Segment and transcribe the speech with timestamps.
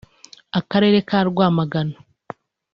[0.59, 1.95] Akarere ka Rwamagana